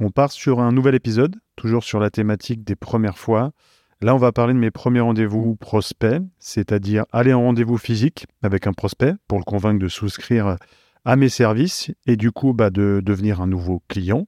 On 0.00 0.10
part 0.10 0.32
sur 0.32 0.60
un 0.60 0.72
nouvel 0.72 0.94
épisode, 0.94 1.36
toujours 1.54 1.84
sur 1.84 2.00
la 2.00 2.10
thématique 2.10 2.64
des 2.64 2.76
premières 2.76 3.18
fois. 3.18 3.52
Là, 4.00 4.14
on 4.14 4.18
va 4.18 4.32
parler 4.32 4.54
de 4.54 4.58
mes 4.58 4.70
premiers 4.70 5.00
rendez-vous 5.00 5.54
prospects, 5.56 6.22
c'est-à-dire 6.38 7.04
aller 7.12 7.32
en 7.32 7.42
rendez-vous 7.42 7.76
physique 7.76 8.26
avec 8.42 8.66
un 8.66 8.72
prospect 8.72 9.14
pour 9.28 9.38
le 9.38 9.44
convaincre 9.44 9.78
de 9.78 9.88
souscrire 9.88 10.56
à 11.04 11.16
mes 11.16 11.28
services 11.28 11.90
et 12.06 12.16
du 12.16 12.32
coup 12.32 12.54
bah, 12.54 12.70
de 12.70 13.02
devenir 13.04 13.40
un 13.40 13.46
nouveau 13.46 13.82
client. 13.88 14.26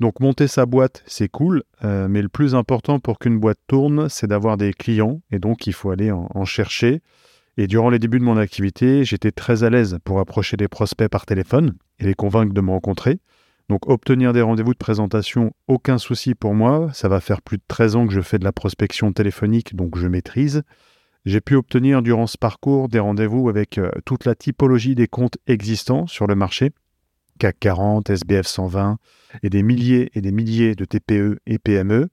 Donc 0.00 0.18
monter 0.18 0.48
sa 0.48 0.66
boîte, 0.66 1.04
c'est 1.06 1.28
cool, 1.28 1.62
euh, 1.84 2.08
mais 2.08 2.22
le 2.22 2.28
plus 2.28 2.54
important 2.54 2.98
pour 2.98 3.18
qu'une 3.18 3.38
boîte 3.38 3.58
tourne, 3.66 4.08
c'est 4.08 4.26
d'avoir 4.26 4.56
des 4.56 4.72
clients 4.72 5.20
et 5.30 5.38
donc 5.38 5.66
il 5.66 5.72
faut 5.74 5.90
aller 5.90 6.10
en 6.10 6.44
chercher. 6.44 7.02
Et 7.58 7.66
durant 7.66 7.90
les 7.90 7.98
débuts 7.98 8.18
de 8.18 8.24
mon 8.24 8.38
activité, 8.38 9.04
j'étais 9.04 9.30
très 9.30 9.62
à 9.62 9.70
l'aise 9.70 9.98
pour 10.04 10.18
approcher 10.20 10.56
des 10.56 10.68
prospects 10.68 11.08
par 11.08 11.26
téléphone 11.26 11.74
et 11.98 12.06
les 12.06 12.14
convaincre 12.14 12.54
de 12.54 12.60
me 12.62 12.70
rencontrer. 12.70 13.20
Donc 13.72 13.88
obtenir 13.88 14.34
des 14.34 14.42
rendez-vous 14.42 14.74
de 14.74 14.78
présentation, 14.78 15.54
aucun 15.66 15.96
souci 15.96 16.34
pour 16.34 16.52
moi. 16.52 16.90
Ça 16.92 17.08
va 17.08 17.20
faire 17.20 17.40
plus 17.40 17.56
de 17.56 17.62
13 17.68 17.96
ans 17.96 18.06
que 18.06 18.12
je 18.12 18.20
fais 18.20 18.38
de 18.38 18.44
la 18.44 18.52
prospection 18.52 19.14
téléphonique, 19.14 19.74
donc 19.74 19.96
je 19.96 20.08
maîtrise. 20.08 20.62
J'ai 21.24 21.40
pu 21.40 21.54
obtenir 21.54 22.02
durant 22.02 22.26
ce 22.26 22.36
parcours 22.36 22.90
des 22.90 22.98
rendez-vous 22.98 23.48
avec 23.48 23.78
euh, 23.78 23.90
toute 24.04 24.26
la 24.26 24.34
typologie 24.34 24.94
des 24.94 25.08
comptes 25.08 25.38
existants 25.46 26.06
sur 26.06 26.26
le 26.26 26.34
marché, 26.34 26.72
CAC 27.38 27.60
40, 27.60 28.10
SBF 28.10 28.46
120, 28.46 28.98
et 29.42 29.48
des 29.48 29.62
milliers 29.62 30.10
et 30.12 30.20
des 30.20 30.32
milliers 30.32 30.74
de 30.74 30.84
TPE 30.84 31.38
et 31.46 31.58
PME. 31.58 32.10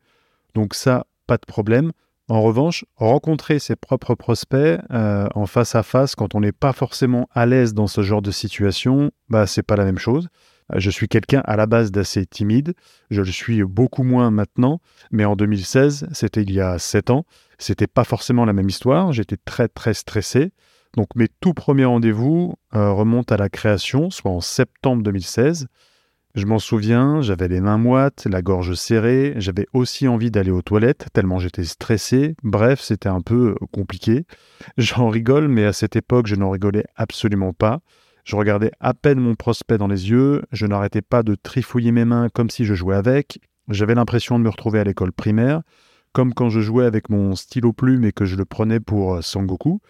Donc 0.56 0.74
ça, 0.74 1.08
pas 1.28 1.36
de 1.36 1.46
problème. 1.46 1.92
En 2.30 2.42
revanche, 2.42 2.86
rencontrer 2.96 3.60
ses 3.60 3.76
propres 3.76 4.16
prospects 4.16 4.80
euh, 4.94 5.28
en 5.36 5.46
face 5.46 5.76
à 5.76 5.84
face 5.84 6.16
quand 6.16 6.36
on 6.36 6.40
n'est 6.40 6.54
pas 6.54 6.72
forcément 6.72 7.28
à 7.34 7.46
l'aise 7.46 7.74
dans 7.74 7.88
ce 7.88 8.00
genre 8.00 8.22
de 8.22 8.32
situation, 8.32 9.12
bah 9.28 9.46
c'est 9.46 9.62
pas 9.62 9.76
la 9.76 9.84
même 9.84 10.00
chose. 10.00 10.30
Euh, 10.74 10.80
je 10.80 10.90
suis 10.90 11.08
quelqu'un 11.08 11.42
à 11.46 11.56
la 11.56 11.66
base 11.66 11.92
d'assez 11.92 12.26
timide. 12.26 12.74
Je 13.10 13.22
le 13.22 13.32
suis 13.32 13.64
beaucoup 13.64 14.04
moins 14.04 14.32
maintenant, 14.32 14.82
mais 15.12 15.26
en 15.26 15.36
2016, 15.36 16.10
c'était 16.12 16.44
il 16.44 16.52
y 16.52 16.62
a 16.62 16.78
7 16.80 17.10
ans, 17.10 17.26
c'était 17.58 17.88
pas 17.88 18.04
forcément 18.04 18.46
la 18.46 18.54
même 18.54 18.70
histoire. 18.70 19.12
J'étais 19.12 19.38
très 19.38 19.68
très 19.68 19.94
stressé. 19.94 20.52
Donc 20.96 21.16
mes 21.16 21.28
tout 21.40 21.54
premiers 21.54 21.86
rendez-vous 21.86 22.56
euh, 22.74 22.92
remontent 22.92 23.34
à 23.34 23.38
la 23.38 23.50
création, 23.50 24.10
soit 24.10 24.32
en 24.32 24.42
septembre 24.42 25.04
2016. 25.04 25.68
Je 26.36 26.46
m'en 26.46 26.60
souviens, 26.60 27.22
j'avais 27.22 27.48
les 27.48 27.60
mains 27.60 27.80
moites, 27.80 28.28
la 28.30 28.44
gorge 28.44 28.76
serrée, 28.76 29.34
j'avais 29.38 29.66
aussi 29.74 30.08
envie 30.08 30.30
d'aller 30.30 30.52
aux 30.52 30.62
toilettes, 30.62 31.08
tellement 31.12 31.40
j'étais 31.40 31.64
stressé. 31.64 32.36
Bref, 32.44 32.82
c'était 32.82 33.10
un 33.10 33.22
peu 33.22 33.56
compliqué. 33.72 34.26
J'en 34.78 35.10
rigole, 35.10 35.48
mais 35.48 35.66
à 35.66 35.74
cette 35.74 35.96
époque, 35.96 36.28
je 36.28 36.36
n'en 36.36 36.52
rigolais 36.52 36.86
absolument 36.96 37.52
pas. 37.52 37.82
Je 38.30 38.36
regardais 38.36 38.70
à 38.80 38.94
peine 38.94 39.20
mon 39.20 39.34
prospect 39.34 39.80
dans 39.80 39.88
les 39.88 40.12
yeux, 40.12 40.44
je 40.52 40.68
n'arrêtais 40.68 41.02
pas 41.02 41.24
de 41.24 41.34
trifouiller 41.34 41.92
mes 41.92 42.06
mains 42.06 42.30
comme 42.30 42.52
si 42.52 42.64
je 42.64 42.76
jouais 42.76 42.96
avec, 42.96 43.40
j'avais 43.70 43.96
l'impression 43.96 44.38
de 44.38 44.44
me 44.44 44.52
retrouver 44.52 44.80
à 44.80 44.84
l'école 44.84 45.12
primaire, 45.12 45.64
comme 46.14 46.36
quand 46.36 46.48
je 46.52 46.60
jouais 46.60 46.86
avec 46.86 47.10
mon 47.10 47.36
stylo 47.36 47.74
plume 47.74 48.04
et 48.04 48.12
que 48.12 48.26
je 48.26 48.36
le 48.36 48.46
prenais 48.46 48.80
pour 48.80 49.16
euh, 49.16 49.22
Sangoku. 49.24 49.82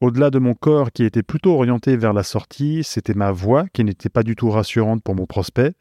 Au-delà 0.00 0.30
de 0.30 0.38
mon 0.38 0.54
corps 0.54 0.92
qui 0.92 1.02
était 1.02 1.24
plutôt 1.24 1.52
orienté 1.52 1.96
vers 1.96 2.12
la 2.12 2.22
sortie, 2.22 2.84
c'était 2.84 3.14
ma 3.14 3.32
voix 3.32 3.64
qui 3.72 3.82
n'était 3.82 4.08
pas 4.08 4.22
du 4.22 4.36
tout 4.36 4.50
rassurante 4.50 5.02
pour 5.02 5.16
mon 5.16 5.26
prospect. 5.26 5.72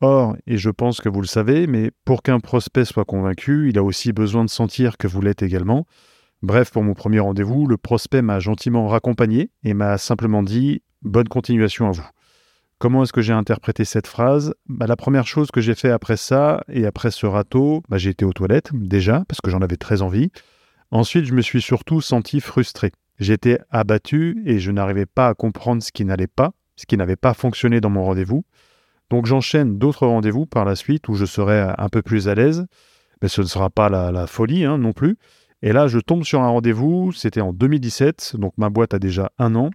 Or, 0.00 0.36
et 0.46 0.56
je 0.56 0.70
pense 0.70 1.00
que 1.00 1.08
vous 1.08 1.20
le 1.20 1.26
savez, 1.26 1.66
mais 1.66 1.90
pour 2.04 2.22
qu'un 2.22 2.38
prospect 2.38 2.84
soit 2.84 3.04
convaincu, 3.04 3.70
il 3.70 3.76
a 3.76 3.82
aussi 3.82 4.12
besoin 4.12 4.44
de 4.44 4.50
sentir 4.50 4.98
que 4.98 5.08
vous 5.08 5.20
l'êtes 5.20 5.42
également. 5.42 5.84
Bref, 6.42 6.70
pour 6.70 6.84
mon 6.84 6.94
premier 6.94 7.18
rendez-vous, 7.18 7.66
le 7.66 7.76
prospect 7.76 8.22
m'a 8.22 8.38
gentiment 8.38 8.86
raccompagné 8.86 9.50
et 9.64 9.74
m'a 9.74 9.98
simplement 9.98 10.44
dit 10.44 10.82
Bonne 11.02 11.28
continuation 11.28 11.88
à 11.88 11.92
vous. 11.92 12.06
Comment 12.78 13.02
est-ce 13.02 13.12
que 13.12 13.22
j'ai 13.22 13.32
interprété 13.32 13.86
cette 13.86 14.06
phrase? 14.06 14.54
Bah, 14.66 14.86
La 14.86 14.96
première 14.96 15.26
chose 15.26 15.50
que 15.50 15.62
j'ai 15.62 15.74
fait 15.74 15.90
après 15.90 16.18
ça, 16.18 16.62
et 16.68 16.84
après 16.84 17.10
ce 17.10 17.24
râteau, 17.24 17.82
bah, 17.88 17.96
j'ai 17.96 18.10
été 18.10 18.26
aux 18.26 18.34
toilettes, 18.34 18.70
déjà, 18.74 19.24
parce 19.26 19.40
que 19.40 19.50
j'en 19.50 19.62
avais 19.62 19.78
très 19.78 20.02
envie. 20.02 20.30
Ensuite, 20.90 21.24
je 21.24 21.32
me 21.32 21.40
suis 21.40 21.62
surtout 21.62 22.02
senti 22.02 22.40
frustré. 22.40 22.92
J'étais 23.18 23.60
abattu 23.70 24.42
et 24.44 24.58
je 24.58 24.70
n'arrivais 24.70 25.06
pas 25.06 25.28
à 25.28 25.34
comprendre 25.34 25.82
ce 25.82 25.90
qui 25.90 26.04
n'allait 26.04 26.26
pas, 26.26 26.52
ce 26.76 26.84
qui 26.84 26.98
n'avait 26.98 27.16
pas 27.16 27.32
fonctionné 27.32 27.80
dans 27.80 27.90
mon 27.90 28.04
rendez-vous. 28.04 28.44
Donc 29.08 29.26
j'enchaîne 29.26 29.78
d'autres 29.78 30.06
rendez-vous 30.06 30.46
par 30.46 30.64
la 30.64 30.76
suite 30.76 31.08
où 31.08 31.14
je 31.14 31.24
serai 31.24 31.60
un 31.76 31.88
peu 31.88 32.02
plus 32.02 32.28
à 32.28 32.34
l'aise, 32.34 32.66
mais 33.22 33.28
ce 33.28 33.40
ne 33.40 33.46
sera 33.46 33.70
pas 33.70 33.88
la, 33.88 34.26
folie 34.26 34.64
hein, 34.64 34.78
non 34.78 34.92
plus. 34.92 35.16
Et 35.62 35.72
là, 35.72 35.88
je 35.88 35.98
tombe 35.98 36.24
sur 36.24 36.40
un 36.40 36.48
rendez-vous, 36.48 37.12
c'était 37.12 37.40
en 37.40 37.52
2017, 37.52 38.36
donc 38.38 38.52
ma 38.56 38.70
boîte 38.70 38.94
a 38.94 38.98
déjà 38.98 39.30
un 39.38 39.54
an, 39.54 39.70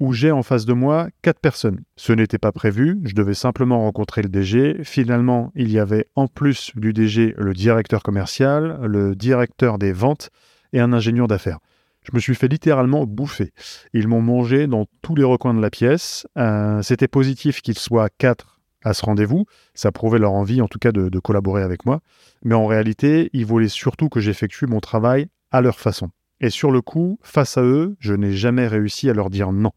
où 0.00 0.14
j'ai 0.14 0.32
en 0.32 0.42
face 0.42 0.64
de 0.64 0.72
moi 0.72 1.08
quatre 1.22 1.38
personnes. 1.38 1.82
Ce 1.96 2.12
n'était 2.12 2.38
pas 2.38 2.52
prévu, 2.52 2.98
je 3.04 3.14
devais 3.14 3.34
simplement 3.34 3.80
rencontrer 3.80 4.22
le 4.22 4.30
DG. 4.30 4.80
Finalement, 4.82 5.52
il 5.54 5.70
y 5.70 5.78
avait 5.78 6.06
en 6.16 6.26
plus 6.26 6.72
du 6.74 6.92
DG 6.92 7.34
le 7.36 7.52
directeur 7.52 8.02
commercial, 8.02 8.80
le 8.82 9.14
directeur 9.14 9.78
des 9.78 9.92
ventes 9.92 10.30
et 10.72 10.80
un 10.80 10.92
ingénieur 10.92 11.28
d'affaires. 11.28 11.58
Je 12.02 12.12
me 12.14 12.20
suis 12.20 12.34
fait 12.34 12.48
littéralement 12.48 13.04
bouffer. 13.04 13.52
Ils 13.92 14.08
m'ont 14.08 14.22
mangé 14.22 14.66
dans 14.66 14.86
tous 15.02 15.14
les 15.14 15.24
recoins 15.24 15.52
de 15.52 15.60
la 15.60 15.68
pièce. 15.68 16.26
Euh, 16.38 16.80
c'était 16.80 17.08
positif 17.08 17.60
qu'ils 17.60 17.78
soient 17.78 18.08
quatre 18.08 18.60
à 18.82 18.94
ce 18.94 19.04
rendez-vous. 19.04 19.44
Ça 19.74 19.92
prouvait 19.92 20.18
leur 20.18 20.32
envie, 20.32 20.62
en 20.62 20.68
tout 20.68 20.78
cas, 20.78 20.92
de 20.92 21.18
collaborer 21.18 21.62
avec 21.62 21.84
moi. 21.84 22.00
Mais 22.42 22.54
en 22.54 22.66
réalité, 22.66 23.28
ils 23.34 23.44
voulaient 23.44 23.68
surtout 23.68 24.08
que 24.08 24.20
j'effectue 24.20 24.64
mon 24.64 24.80
travail 24.80 25.26
à 25.50 25.60
leur 25.60 25.78
façon. 25.78 26.10
Et 26.40 26.50
sur 26.50 26.70
le 26.70 26.80
coup, 26.80 27.18
face 27.22 27.58
à 27.58 27.62
eux, 27.62 27.96
je 28.00 28.14
n'ai 28.14 28.32
jamais 28.32 28.66
réussi 28.66 29.10
à 29.10 29.12
leur 29.12 29.28
dire 29.28 29.52
non. 29.52 29.72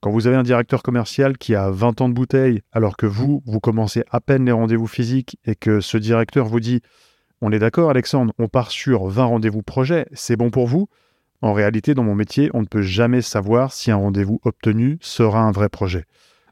Quand 0.00 0.10
vous 0.10 0.28
avez 0.28 0.36
un 0.36 0.44
directeur 0.44 0.84
commercial 0.84 1.36
qui 1.36 1.56
a 1.56 1.70
20 1.70 2.00
ans 2.00 2.08
de 2.08 2.14
bouteille, 2.14 2.62
alors 2.70 2.96
que 2.96 3.06
vous, 3.06 3.42
vous 3.44 3.58
commencez 3.58 4.04
à 4.10 4.20
peine 4.20 4.44
les 4.44 4.52
rendez-vous 4.52 4.86
physiques 4.86 5.36
et 5.44 5.56
que 5.56 5.80
ce 5.80 5.96
directeur 5.96 6.46
vous 6.46 6.60
dit 6.60 6.80
On 7.40 7.50
est 7.50 7.58
d'accord, 7.58 7.90
Alexandre, 7.90 8.32
on 8.38 8.46
part 8.46 8.70
sur 8.70 9.06
20 9.06 9.24
rendez-vous 9.24 9.62
projet, 9.62 10.06
c'est 10.12 10.36
bon 10.36 10.50
pour 10.50 10.68
vous 10.68 10.88
En 11.42 11.52
réalité, 11.52 11.94
dans 11.94 12.04
mon 12.04 12.14
métier, 12.14 12.50
on 12.54 12.60
ne 12.60 12.66
peut 12.66 12.82
jamais 12.82 13.22
savoir 13.22 13.72
si 13.72 13.90
un 13.90 13.96
rendez-vous 13.96 14.38
obtenu 14.44 14.98
sera 15.00 15.40
un 15.40 15.50
vrai 15.50 15.68
projet. 15.68 16.04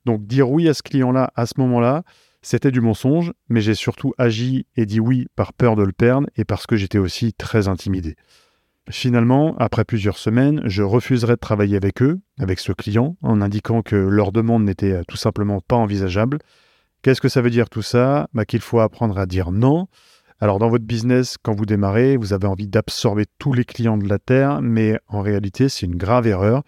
Donc, 0.04 0.26
dire 0.26 0.50
oui 0.50 0.68
à 0.68 0.74
ce 0.74 0.82
client-là 0.82 1.30
à 1.36 1.46
ce 1.46 1.54
moment-là, 1.58 2.02
c'était 2.42 2.72
du 2.72 2.80
mensonge, 2.80 3.32
mais 3.48 3.60
j'ai 3.60 3.74
surtout 3.74 4.14
agi 4.18 4.66
et 4.76 4.84
dit 4.84 5.00
oui 5.00 5.26
par 5.36 5.52
peur 5.52 5.76
de 5.76 5.84
le 5.84 5.92
perdre 5.92 6.28
et 6.36 6.44
parce 6.44 6.66
que 6.66 6.76
j'étais 6.76 6.98
aussi 6.98 7.32
très 7.32 7.68
intimidé. 7.68 8.16
Finalement, 8.90 9.56
après 9.58 9.84
plusieurs 9.84 10.18
semaines, 10.18 10.60
je 10.66 10.82
refuserai 10.82 11.34
de 11.34 11.40
travailler 11.40 11.76
avec 11.76 12.02
eux, 12.02 12.20
avec 12.38 12.58
ce 12.58 12.72
client, 12.72 13.16
en 13.22 13.40
indiquant 13.40 13.80
que 13.80 13.96
leur 13.96 14.30
demande 14.30 14.64
n'était 14.64 14.92
euh, 14.92 15.02
tout 15.08 15.16
simplement 15.16 15.60
pas 15.60 15.76
envisageable. 15.76 16.38
Qu'est-ce 17.02 17.22
que 17.22 17.30
ça 17.30 17.40
veut 17.40 17.50
dire 17.50 17.70
tout 17.70 17.82
ça? 17.82 18.28
Bah, 18.34 18.44
Qu'il 18.44 18.60
faut 18.60 18.80
apprendre 18.80 19.18
à 19.18 19.24
dire 19.24 19.52
non. 19.52 19.88
Alors 20.38 20.58
dans 20.58 20.68
votre 20.68 20.84
business, 20.84 21.36
quand 21.42 21.54
vous 21.54 21.64
démarrez, 21.64 22.18
vous 22.18 22.34
avez 22.34 22.46
envie 22.46 22.66
d'absorber 22.66 23.24
tous 23.38 23.54
les 23.54 23.64
clients 23.64 23.96
de 23.96 24.06
la 24.06 24.18
Terre, 24.18 24.60
mais 24.60 24.98
en 25.08 25.22
réalité, 25.22 25.70
c'est 25.70 25.86
une 25.86 25.96
grave 25.96 26.26
erreur. 26.26 26.62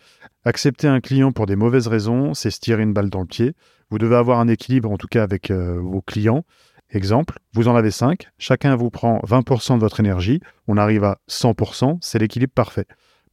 Accepter 0.45 0.89
un 0.89 1.01
client 1.01 1.33
pour 1.33 1.45
des 1.45 1.57
mauvaises 1.57 1.89
raisons, 1.89 2.33
c'est 2.33 2.51
se 2.51 2.61
tirer 2.61 2.83
une 2.83 2.95
balle 2.95 3.11
dans 3.11 3.21
le 3.21 3.27
pied. 3.27 3.53
Vous 3.91 3.99
devez 3.99 4.17
avoir 4.17 4.41
un 4.41 4.49
équilibre, 4.49 4.91
en 4.91 4.97
tout 4.97 5.09
cas 5.09 5.23
avec 5.23 5.51
euh, 5.51 5.79
vos 5.81 6.01
clients. 6.01 6.45
Exemple, 6.91 7.39
vous 7.53 7.69
en 7.69 7.75
avez 7.75 7.91
5, 7.91 8.29
chacun 8.39 8.77
vous 8.77 8.91
prend 8.91 9.19
20% 9.27 9.75
de 9.75 9.81
votre 9.81 10.01
énergie, 10.01 10.41
on 10.69 10.77
arrive 10.77 11.05
à 11.05 11.19
100%, 11.29 11.99
c'est 12.01 12.19
l'équilibre 12.19 12.53
parfait. 12.55 12.87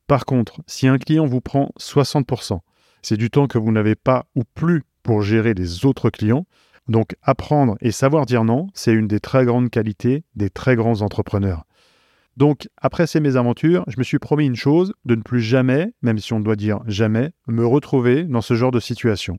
Par 0.08 0.26
contre, 0.26 0.62
si 0.68 0.88
un 0.88 0.98
client 0.98 1.26
vous 1.26 1.42
prend 1.42 1.72
60%, 1.80 2.60
c'est 3.02 3.18
du 3.18 3.30
temps 3.30 3.48
que 3.48 3.58
vous 3.58 3.72
n'avez 3.72 3.96
pas 3.96 4.26
ou 4.36 4.44
plus 4.44 4.84
pour 5.04 5.22
gérer 5.22 5.54
les 5.54 5.86
autres 5.86 6.10
clients, 6.10 6.46
Donc 6.88 7.16
apprendre 7.22 7.78
et 7.80 7.92
savoir 7.92 8.26
dire 8.26 8.44
non, 8.44 8.68
c'est 8.74 8.92
une 8.92 9.08
des 9.08 9.22
très 9.22 9.46
grandes 9.46 9.70
qualités 9.70 10.24
des 10.36 10.50
très 10.50 10.76
grands 10.76 11.02
entrepreneurs. 11.02 11.64
Donc 12.36 12.68
après 12.78 13.08
ces 13.08 13.20
mésaventures, 13.20 13.86
je 13.88 13.98
me 13.98 14.04
suis 14.04 14.20
promis 14.20 14.46
une 14.46 14.56
chose, 14.56 14.94
de 15.06 15.16
ne 15.16 15.22
plus 15.22 15.42
jamais, 15.42 15.94
même 16.02 16.18
si 16.18 16.34
on 16.34 16.40
doit 16.40 16.56
dire 16.56 16.82
jamais, 16.88 17.32
me 17.48 17.66
retrouver 17.66 18.24
dans 18.24 18.42
ce 18.42 18.56
genre 18.56 18.72
de 18.72 18.80
situation. 18.80 19.38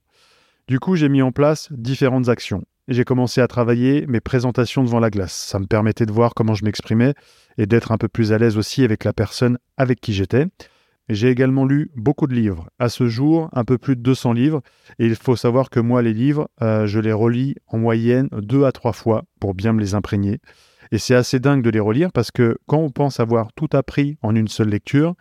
Du 0.69 0.81
coup, 0.81 0.97
j'ai 0.97 1.11
mis 1.11 1.21
en 1.21 1.33
place 1.33 1.69
différentes 1.73 2.29
actions. 2.29 2.65
J'ai 2.87 3.05
commencé 3.05 3.41
à 3.41 3.49
travailler 3.49 4.07
mes 4.07 4.21
présentations 4.21 4.85
devant 4.85 5.01
la 5.01 5.09
glace. 5.09 5.33
Ça 5.33 5.59
me 5.59 5.65
permettait 5.65 6.05
de 6.05 6.13
voir 6.13 6.35
comment 6.35 6.55
je 6.55 6.67
m'exprimais 6.67 7.15
et 7.57 7.65
d'être 7.65 7.93
un 7.93 7.97
peu 7.97 8.09
plus 8.09 8.33
à 8.33 8.39
l'aise 8.39 8.59
aussi 8.59 8.85
avec 8.85 9.05
la 9.05 9.15
personne 9.15 9.59
avec 9.79 10.03
qui 10.03 10.13
j'étais. 10.13 10.47
J'ai 11.09 11.31
également 11.31 11.65
lu 11.65 11.91
beaucoup 11.97 12.27
de 12.27 12.35
livres. 12.35 12.69
À 12.79 12.91
ce 12.91 13.09
jour, 13.09 13.49
un 13.53 13.65
peu 13.65 13.79
plus 13.79 13.97
de 13.97 14.03
200 14.03 14.35
livres. 14.35 14.61
Et 14.99 15.07
il 15.07 15.17
faut 15.17 15.37
savoir 15.37 15.71
que 15.71 15.81
moi, 15.81 16.03
les 16.03 16.13
livres, 16.13 16.51
euh, 16.61 16.87
je 16.87 17.01
les 17.01 17.13
relis 17.13 17.55
en 17.69 17.79
moyenne 17.79 18.29
deux 18.33 18.65
à 18.65 18.73
trois 18.73 18.93
fois 18.93 19.25
pour 19.41 19.55
bien 19.55 19.73
me 19.73 19.81
les 19.81 19.95
imprégner. 19.95 20.41
Et 20.93 20.99
c'est 20.99 21.15
assez 21.15 21.41
dingue 21.41 21.63
de 21.63 21.71
les 21.71 21.81
relire 21.81 22.13
parce 22.13 22.31
que 22.31 22.59
quand 22.67 22.79
on 22.79 22.91
pense 22.91 23.21
avoir 23.21 23.53
tout 23.53 23.69
appris 23.73 24.17
en 24.23 24.35
une 24.35 24.49
seule 24.49 24.69
lecture, 24.69 25.15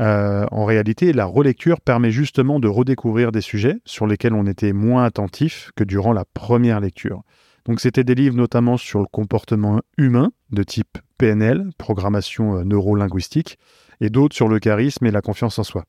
euh, 0.00 0.46
en 0.50 0.64
réalité, 0.64 1.12
la 1.12 1.26
relecture 1.26 1.80
permet 1.80 2.10
justement 2.10 2.60
de 2.60 2.68
redécouvrir 2.68 3.32
des 3.32 3.40
sujets 3.40 3.78
sur 3.84 4.06
lesquels 4.06 4.34
on 4.34 4.46
était 4.46 4.72
moins 4.72 5.04
attentif 5.04 5.70
que 5.76 5.84
durant 5.84 6.12
la 6.12 6.24
première 6.24 6.80
lecture. 6.80 7.22
Donc 7.66 7.80
c'était 7.80 8.04
des 8.04 8.14
livres 8.14 8.36
notamment 8.36 8.76
sur 8.76 9.00
le 9.00 9.06
comportement 9.06 9.80
humain 9.98 10.32
de 10.50 10.62
type 10.62 10.98
PNL, 11.18 11.70
programmation 11.76 12.56
euh, 12.56 12.64
neurolinguistique, 12.64 13.58
et 14.00 14.08
d'autres 14.08 14.34
sur 14.34 14.48
le 14.48 14.58
charisme 14.58 15.06
et 15.06 15.10
la 15.10 15.20
confiance 15.20 15.58
en 15.58 15.64
soi. 15.64 15.84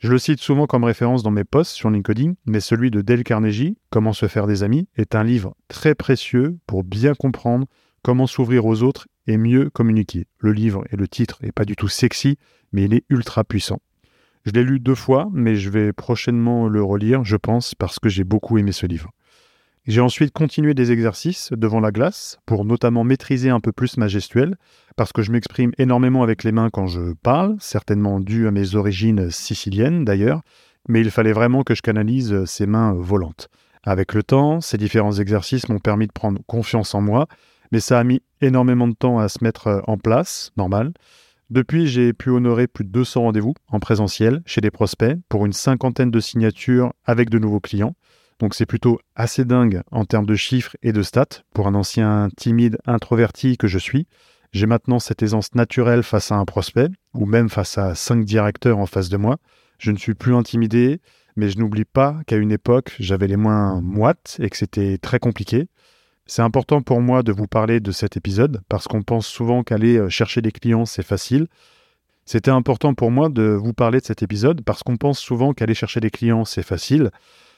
Je 0.00 0.10
le 0.10 0.18
cite 0.18 0.40
souvent 0.40 0.66
comme 0.66 0.82
référence 0.82 1.22
dans 1.22 1.30
mes 1.30 1.44
posts 1.44 1.76
sur 1.76 1.88
LinkedIn, 1.88 2.32
mais 2.44 2.58
celui 2.58 2.90
de 2.90 3.02
Dale 3.02 3.22
Carnegie, 3.22 3.78
Comment 3.90 4.12
se 4.12 4.26
faire 4.26 4.48
des 4.48 4.64
amis, 4.64 4.88
est 4.96 5.14
un 5.14 5.22
livre 5.22 5.54
très 5.68 5.94
précieux 5.94 6.58
pour 6.66 6.82
bien 6.82 7.14
comprendre 7.14 7.66
comment 8.02 8.26
s'ouvrir 8.26 8.66
aux 8.66 8.82
autres 8.82 9.06
et 9.26 9.36
mieux 9.36 9.70
communiquer. 9.70 10.26
Le 10.38 10.52
livre 10.52 10.84
et 10.90 10.96
le 10.96 11.08
titre 11.08 11.38
n'est 11.42 11.52
pas 11.52 11.64
du 11.64 11.76
tout 11.76 11.88
sexy, 11.88 12.38
mais 12.72 12.84
il 12.84 12.94
est 12.94 13.04
ultra 13.08 13.44
puissant. 13.44 13.80
Je 14.44 14.50
l'ai 14.50 14.64
lu 14.64 14.80
deux 14.80 14.96
fois, 14.96 15.28
mais 15.32 15.54
je 15.54 15.70
vais 15.70 15.92
prochainement 15.92 16.68
le 16.68 16.82
relire, 16.82 17.24
je 17.24 17.36
pense, 17.36 17.74
parce 17.74 17.98
que 17.98 18.08
j'ai 18.08 18.24
beaucoup 18.24 18.58
aimé 18.58 18.72
ce 18.72 18.86
livre. 18.86 19.10
J'ai 19.86 20.00
ensuite 20.00 20.32
continué 20.32 20.74
des 20.74 20.92
exercices 20.92 21.52
devant 21.52 21.80
la 21.80 21.90
glace 21.90 22.38
pour 22.46 22.64
notamment 22.64 23.02
maîtriser 23.02 23.50
un 23.50 23.60
peu 23.60 23.72
plus 23.72 23.96
ma 23.96 24.06
gestuelle, 24.08 24.56
parce 24.96 25.12
que 25.12 25.22
je 25.22 25.32
m'exprime 25.32 25.72
énormément 25.78 26.22
avec 26.22 26.44
les 26.44 26.52
mains 26.52 26.70
quand 26.70 26.86
je 26.86 27.14
parle, 27.22 27.56
certainement 27.58 28.20
dû 28.20 28.46
à 28.46 28.52
mes 28.52 28.76
origines 28.76 29.30
siciliennes 29.30 30.04
d'ailleurs, 30.04 30.42
mais 30.88 31.00
il 31.00 31.10
fallait 31.10 31.32
vraiment 31.32 31.62
que 31.62 31.74
je 31.74 31.82
canalise 31.82 32.44
ces 32.44 32.66
mains 32.66 32.92
volantes. 32.92 33.48
Avec 33.84 34.14
le 34.14 34.22
temps, 34.22 34.60
ces 34.60 34.78
différents 34.78 35.14
exercices 35.14 35.68
m'ont 35.68 35.80
permis 35.80 36.06
de 36.06 36.12
prendre 36.12 36.40
confiance 36.46 36.94
en 36.94 37.00
moi, 37.00 37.26
mais 37.72 37.80
ça 37.80 37.98
a 37.98 38.04
mis 38.04 38.22
énormément 38.40 38.86
de 38.86 38.94
temps 38.94 39.18
à 39.18 39.28
se 39.28 39.42
mettre 39.42 39.82
en 39.86 39.98
place, 39.98 40.52
normal. 40.56 40.92
Depuis, 41.50 41.86
j'ai 41.86 42.12
pu 42.12 42.30
honorer 42.30 42.66
plus 42.66 42.84
de 42.84 42.90
200 42.90 43.22
rendez-vous 43.22 43.54
en 43.68 43.80
présentiel 43.80 44.42
chez 44.46 44.60
des 44.60 44.70
prospects 44.70 45.18
pour 45.28 45.44
une 45.44 45.52
cinquantaine 45.52 46.10
de 46.10 46.20
signatures 46.20 46.92
avec 47.04 47.28
de 47.28 47.38
nouveaux 47.38 47.60
clients. 47.60 47.94
Donc 48.38 48.54
c'est 48.54 48.66
plutôt 48.66 48.98
assez 49.16 49.44
dingue 49.44 49.82
en 49.90 50.04
termes 50.04 50.26
de 50.26 50.34
chiffres 50.34 50.76
et 50.82 50.92
de 50.92 51.02
stats 51.02 51.42
pour 51.54 51.66
un 51.66 51.74
ancien 51.74 52.28
timide 52.36 52.78
introverti 52.86 53.56
que 53.56 53.68
je 53.68 53.78
suis. 53.78 54.06
J'ai 54.52 54.66
maintenant 54.66 54.98
cette 54.98 55.22
aisance 55.22 55.54
naturelle 55.54 56.02
face 56.02 56.32
à 56.32 56.36
un 56.36 56.44
prospect 56.44 56.88
ou 57.14 57.24
même 57.26 57.48
face 57.48 57.78
à 57.78 57.94
cinq 57.94 58.24
directeurs 58.24 58.78
en 58.78 58.86
face 58.86 59.08
de 59.08 59.16
moi. 59.16 59.38
Je 59.78 59.92
ne 59.92 59.96
suis 59.96 60.14
plus 60.14 60.34
intimidé, 60.34 61.00
mais 61.36 61.48
je 61.48 61.58
n'oublie 61.58 61.84
pas 61.84 62.20
qu'à 62.26 62.36
une 62.36 62.52
époque, 62.52 62.96
j'avais 62.98 63.28
les 63.28 63.36
mains 63.36 63.80
moites 63.80 64.36
et 64.40 64.50
que 64.50 64.56
c'était 64.56 64.98
très 64.98 65.18
compliqué. 65.18 65.68
C'est 66.34 66.40
important 66.40 66.80
pour 66.80 67.02
moi 67.02 67.22
de 67.22 67.30
vous 67.30 67.46
parler 67.46 67.78
de 67.78 67.92
cet 67.92 68.16
épisode 68.16 68.62
parce 68.70 68.88
qu'on 68.88 69.02
pense 69.02 69.26
souvent 69.26 69.62
qu'aller 69.62 69.98
euh, 69.98 70.08
chercher 70.08 70.40
des 70.40 70.50
clients, 70.50 70.86
c'est 70.86 71.02
facile. 71.02 71.46
C'était 72.24 72.50
important 72.50 72.94
pour 72.94 73.10
moi 73.10 73.28
de 73.28 73.42
vous 73.42 73.74
parler 73.74 74.00
de 74.00 74.06
cet 74.06 74.22
épisode 74.22 74.62
parce 74.62 74.82
qu'on 74.82 74.96
pense 74.96 75.18
souvent 75.18 75.52
qu'aller 75.52 75.74
chercher 75.74 76.00
des 76.00 76.08
clients, 76.08 76.46
c'est 76.46 76.62
facile. 76.62 77.10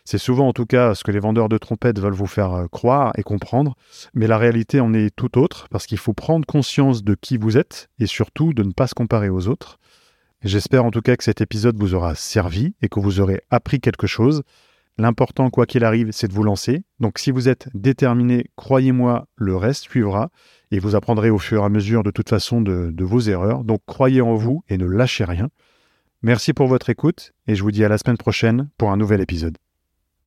C'est 0.05 0.19
souvent 0.19 0.49
en 0.49 0.53
tout 0.53 0.67
cas 0.67 0.97
ce 0.97 1.05
que 1.05 1.13
les 1.13 1.21
vendeurs 1.21 1.49
de 1.49 1.57
trompettes 1.57 2.01
veulent 2.01 2.15
vous 2.15 2.27
faire 2.27 2.53
euh, 2.53 2.67
croire 2.67 3.13
et 3.17 3.23
comprendre, 3.23 3.77
mais 4.13 4.27
la 4.27 4.39
réalité 4.39 4.81
en 4.81 4.93
est 4.93 5.15
tout 5.15 5.39
autre 5.39 5.69
parce 5.71 5.87
qu'il 5.87 5.99
faut 5.99 6.13
prendre 6.13 6.45
conscience 6.45 7.05
de 7.05 7.15
qui 7.15 7.37
vous 7.37 7.57
êtes 7.57 7.89
et 8.01 8.07
surtout 8.07 8.55
de 8.55 8.65
ne 8.65 8.73
pas 8.73 8.89
se 8.89 8.95
comparer 8.97 9.29
aux 9.29 9.47
autres. 9.47 9.79
J'espère 10.43 10.85
en 10.85 10.91
tout 10.91 11.01
cas 11.01 11.15
que 11.15 11.23
cet 11.23 11.41
épisode 11.41 11.79
vous 11.79 11.95
aura 11.95 12.17
servi 12.17 12.75
et 12.83 12.89
que 12.89 12.99
vous 12.99 13.21
aurez 13.21 13.41
appris 13.51 13.79
quelque 13.79 14.09
chose. 14.09 14.43
L'important, 14.97 15.51
quoi 15.51 15.67
qu'il 15.67 15.85
arrive, 15.85 16.11
c'est 16.13 16.29
de 16.29 16.33
vous 16.33 16.45
lancer. 16.45 16.85
Donc 17.01 17.19
si 17.19 17.33
vous 17.33 17.49
êtes 17.49 17.69
déterminé, 17.75 18.47
croyez-moi, 18.57 19.27
le 19.35 19.57
reste 19.57 19.85
suivra 19.85 20.31
et 20.71 20.79
vous 20.79 20.95
apprendrez 20.95 21.31
au 21.31 21.39
fur 21.39 21.63
et 21.63 21.65
à 21.65 21.69
mesure 21.69 22.05
de 22.05 22.11
toute 22.11 22.29
façon 22.29 22.61
de, 22.61 22.95
vos 23.05 23.21
erreurs. 23.21 23.65
Donc 23.65 23.81
croyez 23.87 24.21
en 24.21 24.35
vous 24.35 24.63
et 24.69 24.79
ne 24.79 24.87
lâchez 24.87 25.25
rien. 25.25 25.49
Merci 26.23 26.53
pour 26.53 26.69
votre 26.69 26.91
écoute 26.91 27.33
et 27.49 27.55
je 27.55 27.63
vous 27.63 27.73
dis 27.73 27.85
à 27.85 27.89
la 27.89 27.99
semaine 27.99 28.17
prochaine 28.17 28.71
pour 28.79 28.91
un 28.91 28.97
nouvel 28.97 29.21
épisode. 29.21 29.59